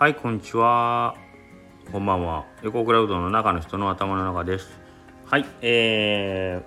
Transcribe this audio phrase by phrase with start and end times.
[0.00, 1.14] はいこんにちは。
[1.92, 2.46] こんばんは。
[2.62, 4.80] 横クラウドの中の人の頭の中です。
[5.26, 6.62] はいえ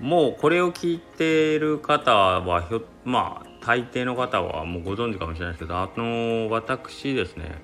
[0.00, 7.60] ー、もうこれを聞いてる方はひょまあ大抵の方はもうご存知かもしれないですけどあの私ですね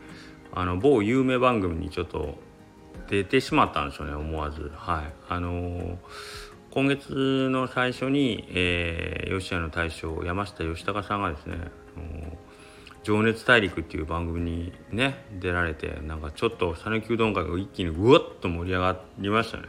[0.52, 2.36] あの某有名番組にちょっと
[3.08, 4.72] 出てしまったんですよね思わず。
[4.74, 6.00] はいあの
[6.72, 11.58] 今月の最初に、えー、吉谷の大将山下義孝さんがですね
[11.96, 12.36] 「あの
[13.04, 19.64] 情熱大陸」っていう番組にね出られてなんかちょっと讃岐うどん会が一気にぐわっと盛り上がりましたね。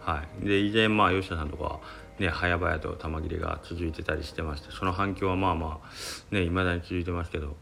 [0.00, 1.78] はい、で以前まあ吉田さんとか
[2.18, 7.56] ね早々と玉切れが続いてたりしてましてその反響はまあまあねいまだに続いてますけど。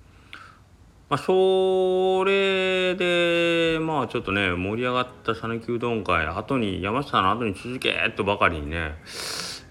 [1.10, 8.94] まあ、それでまあちょっとね盛り上がった讃岐うどん会後に山下さんの後に続けとばかりにね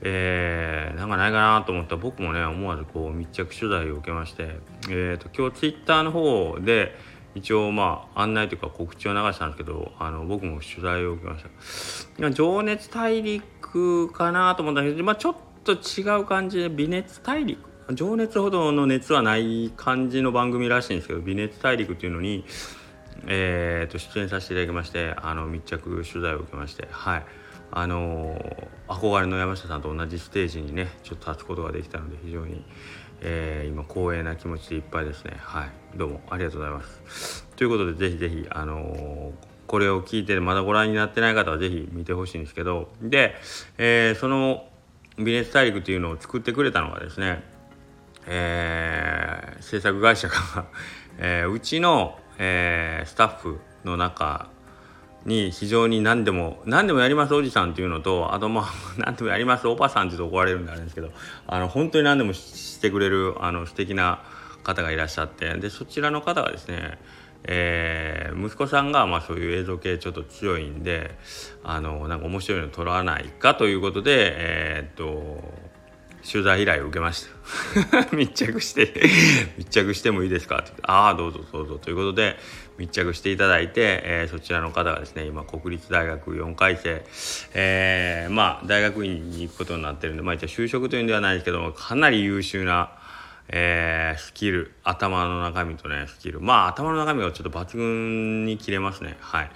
[0.01, 4.55] えー、なんかないかなと思ったら僕もね思わずこう密着取材を受けまして、
[4.89, 6.95] えーと、今日ツイッターの方で
[7.34, 11.45] 一応まあ案内というか告知を流したんですけどあの僕も取材を受けまし
[12.20, 12.31] た。
[12.31, 17.59] 情熱大陸かなと思ったんですけど、まあ、ちょっと違う感じで微熱大陸。
[17.93, 22.43] 情熱ほどの熱はない感じの番組らしいんですけど微熱大陸っていうのに、
[23.27, 27.26] えー、と出演させていただきましてあの密着取材を受けましてはい。
[27.71, 28.39] あの、
[28.88, 32.63] 憧れの山下さんと同じステージにねちょっと立つことができたので非常に、
[33.21, 35.34] えー、今光栄な気持ちでいっぱいですね。
[35.40, 35.71] はい。
[35.96, 37.46] どうもありがとうございます。
[37.55, 39.32] ということでぜひぜひあのー、
[39.68, 43.35] これを聞いてまだご覧になってない方はぜひ見てほしいんですけどで、
[43.77, 44.68] えー、その
[45.18, 47.44] 微熱大陸というのを作ってくれたのがですね
[48.27, 50.35] えー、制作会社が
[51.18, 54.49] えー、うちの、えー、スタッフの中
[55.27, 58.65] に非常に何でも何でもやりますおじさんっていうのとあとまあ
[58.97, 61.11] 何でもやりますおばさんって言うと怒られるんであるんですけど
[61.45, 64.22] あの本当に何でもしてくれるあの素敵な
[64.63, 66.97] 方がいらっしゃってでそちらの方がですね
[67.50, 71.16] えー、息子さんがまあそういう映像系ちょっと強いんで
[71.63, 75.43] あのなんか面白いの撮らないかということでえー、っと
[76.29, 77.25] 取材依頼を受けまし
[77.91, 78.07] た。
[78.16, 78.94] 密着して
[79.57, 80.59] 密着してもいいですか？
[80.59, 81.78] ってああどうぞどうぞ。
[81.78, 82.38] ということで
[82.78, 87.03] 密着していただいて、えー、そちらの方がですね今国立大学4回生、
[87.53, 92.91] えー、まあ大学院に行くことになってるんでまあ一応就職というんではないですけどもかなり優秀な
[93.49, 96.41] えー、スキル頭の中身とねスキル。
[96.41, 99.16] まあ頭の中身がちょっと抜群に切れますね。
[99.22, 99.51] はい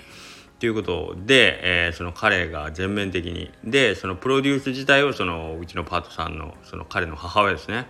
[0.62, 3.52] ということで、えー、その彼が全面的に。
[3.64, 7.88] でそのプロデュース自体をそのうちのパートさんのその彼の母親ですね。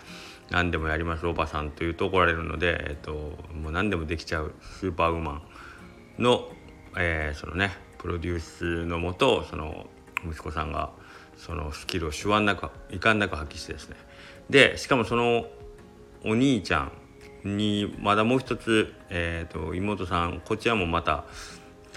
[0.51, 3.11] 何でもやりますおばさんというと怒られるので、えーと、
[3.53, 5.41] もう何でもできちゃうスーパーウーマ
[6.17, 6.49] ンの,、
[6.97, 9.87] えー、そのねプロデュースのもとその
[10.25, 10.91] 息子さんが
[11.35, 13.97] そのスキルを手腕なく遺憾なく発揮してですね。
[14.49, 15.45] でしかもその
[16.23, 16.89] お兄ちゃ
[17.43, 21.25] んにまだもう一つ、えーと妹さんこちらもまた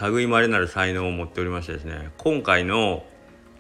[0.01, 3.05] 類まれなる才能を持っておりましてですね今回の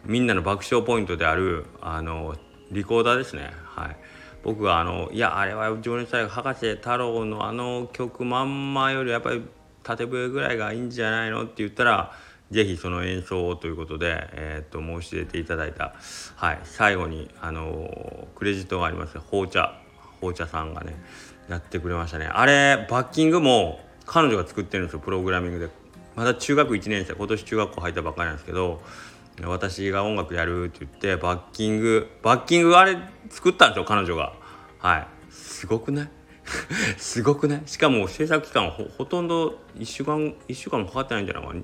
[0.04, 2.34] みんなの爆笑ポイントであるあの
[2.70, 3.96] リコーダーですねはい
[4.42, 9.42] 僕があのいやあれは情熱大学博士太郎のあの曲まんまよりやっぱり
[9.82, 12.12] 縦笛ぐらいがいいんじゃないのって言ったら
[12.50, 15.94] 是非その演奏をということで、えー、っと申し出ていただいた、
[16.36, 19.80] はい、最後にあのクレジットがあります紅茶
[20.20, 20.94] 紅茶さんがね
[21.48, 25.83] やってくれましたねあれバッキングも彼女が作ってるんですよプログラミングで
[26.16, 28.82] まだ中学1年生今年中学校入ったばっかりなんですけど
[29.42, 32.96] 私が音楽やるって言ってバッキングバッキングあれ
[33.30, 34.32] 作ったんですよ彼女が。
[34.78, 35.06] はい。
[35.30, 36.08] すごくない？
[36.98, 37.62] すごくない？
[37.66, 41.54] しかも制作期間ほとんど1週間1週間もかかってないんじゃないか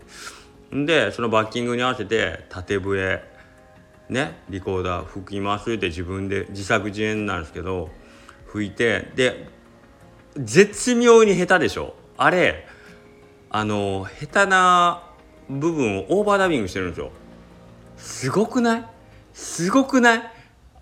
[0.73, 0.85] な。
[0.87, 3.23] でそのバッキングに合わせて縦笛
[4.09, 7.89] ねリコーダー吹きますって自分で自作自演なんですけど
[8.47, 9.49] 吹いてで
[10.37, 11.95] 絶妙に下手でしょ。
[12.17, 12.67] あれ
[13.51, 15.03] あの下手な
[15.49, 17.11] 部分をオーバーダビングしてるんですよ。
[17.97, 18.85] すごくない？
[19.35, 20.23] すごくない？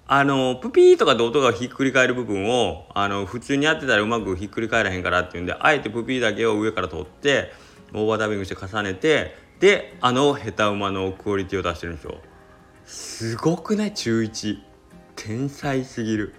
[0.06, 7.52] あのプピーとかで音がひっくり返る部分をあの普通にやってたらうまくひっくり返らへんからっていうんであえてプピーだけを上から取って
[7.94, 12.18] オーバーダビングして重ねてであの下手馬のクオリティを出してるんですよ。
[12.84, 13.94] すごくない？
[13.94, 14.58] 中1
[15.16, 16.34] 天才すぎる。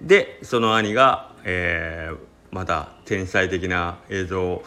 [0.00, 2.18] でその兄が、えー、
[2.50, 4.64] また天才的な映像を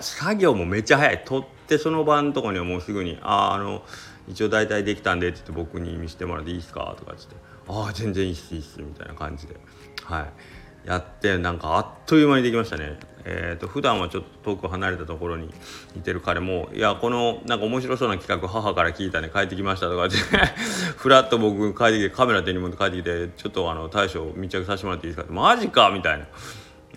[0.00, 3.82] 作業もめっちゃ早い撮ってその場のとこにはもうすぐに「あああの
[4.28, 7.36] 一応大体できたんで」ってって僕に見せてもらっていいですかとかっつって
[7.68, 9.56] 「ああ全然いいっすいいっす」みたいな感じで
[10.04, 12.98] はいやってなんかあっという間にできましたね。
[13.26, 15.48] えーと、普段はちょっと遠く離れたところに
[15.96, 20.16] いてる彼も「いやこのなんか面白そうな企画母から聞いたね帰ってきました」とかって
[20.98, 26.26] ふらっと僕帰ってきてカメラ手に持って帰ってきて「ちょっとあの大将密着させてもらっていいですか?」って「マジか!」みたいな。「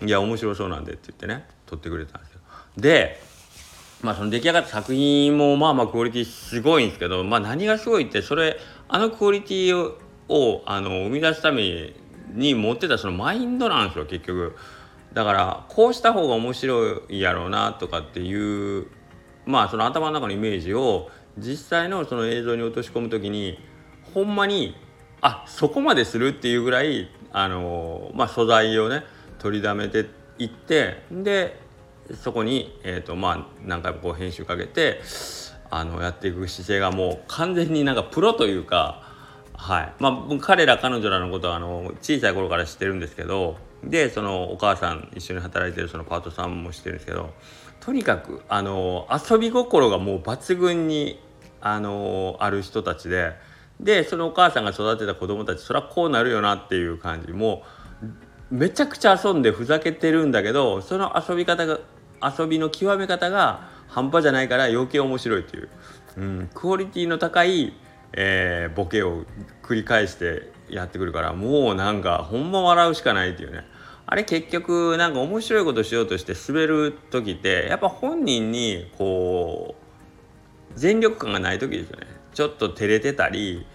[0.02, 2.40] いや面白そうなんで」って言ってね撮ってくれたんですよ。
[2.76, 3.20] で
[4.02, 8.58] まあその出来上がった作品もまあまあクオリティすごいんですけどまあ何がすごいってそれ
[8.88, 9.98] あのクオリティを
[10.30, 11.94] をあの生み出すため
[12.34, 14.56] に持ってたそのマインドなんですよ結局。
[15.12, 18.86] だからこうした方が面白いやろうなとかっていう
[19.46, 23.58] まあその頭の中のイメージを実際のその映像に落とし込む時に
[24.14, 24.76] ほんまに
[25.20, 29.02] あそこまでするっていうぐらいあの、まあ、素材をね
[29.38, 30.06] 取りだめて
[30.38, 31.60] いってで
[32.22, 35.00] そこに、えーとまあ、何回もこう編集かけて
[35.70, 39.02] あのやっていく姿勢がもう完全になんかプロというか、
[39.54, 39.92] はい。
[39.98, 47.34] まあ、彼ら彼女らのことはあの小さい頃から知ってるんですけどでそのお母さん一緒に働いてるそのパートさんも知ってるんですけど
[47.80, 51.20] とにかくあの遊び心がもう抜群に
[51.60, 53.34] あのある人たちで
[53.80, 57.32] でそのお母さんが育てた子供たちそりゃこうなるよなっていう感じ。
[57.32, 57.62] も
[58.50, 61.80] めちゃくちゃ遊んでふざけてるんだけどその遊び方が
[62.22, 65.68] 遊びの極め方が半端じゃないから余計面白いっていう、
[66.16, 67.74] うん、クオリティの高い、
[68.12, 69.24] えー、ボケを
[69.62, 73.64] 繰り返してやってくるからもうなんかほんま笑うしかないっていうね。
[74.10, 79.74] あれ結局なんか面白いことしようとして滑る時ってやっぱ本人にこ
[80.74, 82.06] う全力感がない時ですよね。
[82.32, 83.66] ちょっと照れてたり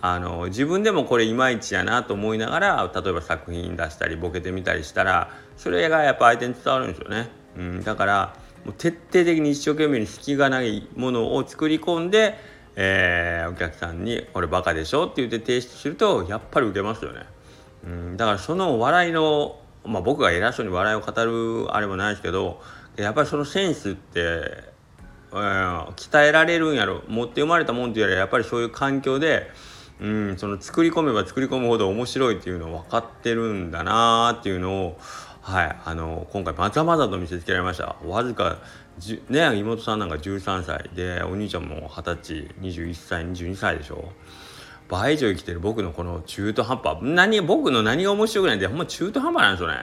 [0.00, 7.28] あの自分でもこれいまいちやなと思いながら例えば作品出したりボケてみたりしたらそれがやっぱ相手に伝わるんですよね。
[7.56, 12.38] うん、だからもう徹底的に一生懸命に隙がないものを作り込んで、
[12.76, 17.26] えー、お客さんに「これバカでしょ?」って言って提出するとやっぱり受けますよね。
[17.84, 22.60] うん、だからその笑いの、まあ、僕が偉そうに笑いを語るあれもないですけど
[22.96, 24.20] やっぱりそのセンスって、
[25.32, 29.50] うん、鍛えられるんやろ持って生まれたもんっていうよりはやっぱりそういう環境で、
[30.00, 34.98] うん、その作り込めば作り込むほど面白いっていうのを分かってるんだなっていうのを
[35.40, 37.96] はいあの今回まざまざと見せつけられました。
[38.04, 38.58] わずか
[39.28, 44.12] ね妹さんなんか13歳でお兄ちゃんも二十歳21歳22歳でしょ。
[44.88, 45.60] 倍以上生きてる。
[45.60, 46.98] 僕のこの中途半端。
[47.02, 49.76] 何僕の何が面白くないんでほんま中途半端なんですよね。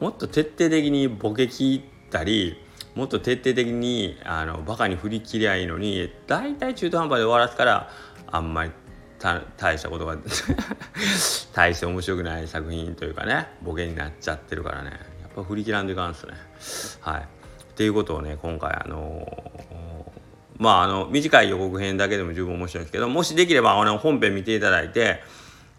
[0.00, 2.56] もっと徹底的にボケ切ったり
[2.94, 7.90] もっと徹底的にあのバカに振り切りゃいいのに大体中途半端で終わらすから
[8.26, 8.70] あんまり
[9.18, 10.16] 大したことが
[11.52, 14.90] 大して面白くない作品というかねボケになっちゃってるからね
[15.22, 16.32] やっぱ振り切らんといかんすね。
[17.00, 17.26] はい、っ
[17.74, 25.22] ていうことをね今回あのー、まああの短い予告編だけでも十分面白いんですけどもしできればあの本編見ていただいて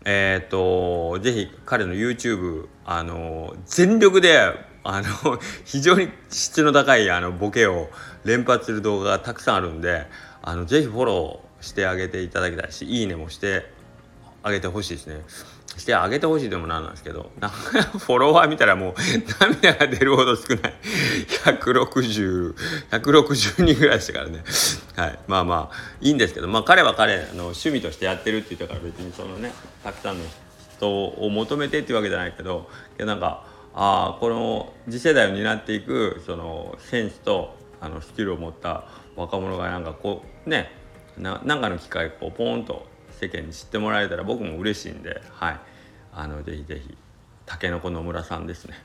[0.06, 4.54] えっ、とぜひ彼の YouTube あの全力で
[4.84, 7.90] あの 非常に質の高いあのボケを
[8.26, 10.08] 連発する動画がたくさんあるんで
[10.42, 13.66] あのぜひフォローしてあげていただきたいしいいねもして
[14.44, 15.22] あげてほしいですね。
[15.78, 18.94] してあげてほしいでもなんなんですけど フォロワー見たらもう
[19.40, 20.74] 涙が出るほど少ない。
[21.46, 24.44] 160160人ぐらいでしたからね。
[24.96, 25.20] はい。
[25.28, 29.52] まあまあいいんですけどまあ彼は彼の趣味としてやってるって言ったから別にそのね
[29.84, 30.26] たくさんの
[30.78, 38.86] 人を求めてっていうわけじゃないけどいやなんかあこの次世代を担っていくそのセンスとあのスキルを持った
[39.16, 40.72] 若者がなんかこうね
[41.20, 45.60] ななんかの機会こうポーンと世間に知ってもらえたら僕も嬉しいんではい。
[46.14, 46.98] あのぜひぜひ
[47.46, 48.76] たけのこの村さんですね。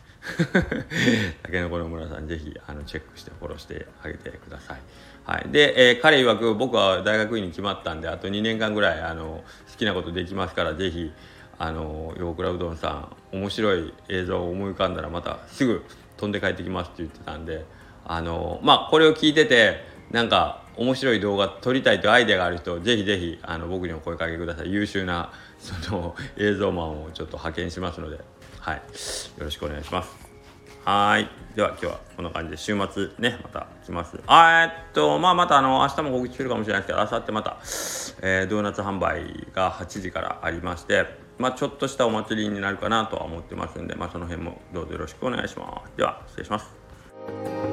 [1.42, 4.80] たけのこの村さんぜひあのチェックしてフォローしてあげてください。
[5.24, 11.12] はい、で、えー、彼曰く僕は大学院に決まったんであと2年間ぐらいあの好きなことできますからぜひ
[11.58, 15.82] あの横倉うどんさん面白い映像を思い浮かんだらまたすぐ
[16.18, 17.64] 飛んで帰ってきますって言ってたんで
[18.04, 24.72] あのまあこれを聞いててなんか面白い動画撮りたいというアイデアがある人ぜひぜひあの僕にお声かけください。
[24.72, 28.20] 優秀なその映像マンをちょっと派遣しますので。
[28.60, 28.76] はい。
[28.76, 28.82] よ
[29.38, 30.10] ろしくお願いします。
[30.84, 31.28] はい。
[31.56, 34.20] では今日はこんな感じで週末ねまた来ます。
[34.28, 37.58] あえっとまあまたあの明日も告知するかもしれないですけど明後日また、
[38.22, 41.06] えー、ドーナツ販売が8時からありまして
[41.38, 45.96] まあちょっとしたお祭りになるかなとは思ってますんでまあその辺もどうぞよろしくお願いします。
[45.96, 47.63] では失礼します。